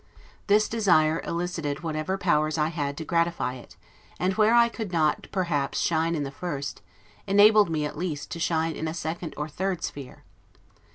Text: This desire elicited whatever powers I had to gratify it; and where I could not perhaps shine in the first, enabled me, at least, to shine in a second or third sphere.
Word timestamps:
This 0.47 0.67
desire 0.67 1.21
elicited 1.25 1.81
whatever 1.83 2.17
powers 2.17 2.57
I 2.57 2.69
had 2.69 2.97
to 2.97 3.05
gratify 3.05 3.53
it; 3.53 3.77
and 4.19 4.33
where 4.33 4.55
I 4.55 4.67
could 4.67 4.91
not 4.91 5.27
perhaps 5.31 5.79
shine 5.79 6.15
in 6.15 6.23
the 6.23 6.31
first, 6.31 6.81
enabled 7.27 7.69
me, 7.69 7.85
at 7.85 7.99
least, 7.99 8.31
to 8.31 8.39
shine 8.39 8.75
in 8.75 8.87
a 8.87 8.95
second 8.95 9.35
or 9.37 9.47
third 9.47 9.83
sphere. 9.83 10.23